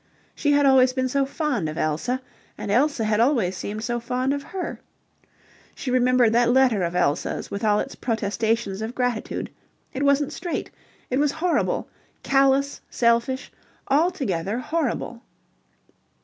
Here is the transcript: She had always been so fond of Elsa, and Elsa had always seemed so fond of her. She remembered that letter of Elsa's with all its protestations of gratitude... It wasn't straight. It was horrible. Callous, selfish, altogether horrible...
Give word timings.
She 0.33 0.53
had 0.53 0.65
always 0.65 0.93
been 0.93 1.07
so 1.07 1.27
fond 1.27 1.69
of 1.69 1.77
Elsa, 1.77 2.23
and 2.57 2.71
Elsa 2.71 3.03
had 3.03 3.19
always 3.19 3.55
seemed 3.55 3.83
so 3.83 3.99
fond 3.99 4.33
of 4.33 4.41
her. 4.41 4.79
She 5.75 5.91
remembered 5.91 6.33
that 6.33 6.49
letter 6.49 6.81
of 6.81 6.95
Elsa's 6.95 7.51
with 7.51 7.63
all 7.63 7.79
its 7.79 7.93
protestations 7.93 8.81
of 8.81 8.95
gratitude... 8.95 9.51
It 9.93 10.01
wasn't 10.01 10.33
straight. 10.33 10.71
It 11.11 11.19
was 11.19 11.33
horrible. 11.33 11.87
Callous, 12.23 12.81
selfish, 12.89 13.51
altogether 13.91 14.57
horrible... 14.57 15.21